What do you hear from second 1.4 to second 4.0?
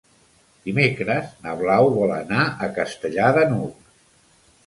na Blau vol anar a Castellar de n'Hug.